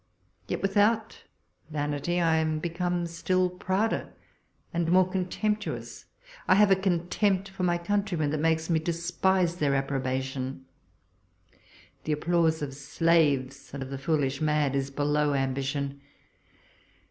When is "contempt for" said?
6.75-7.61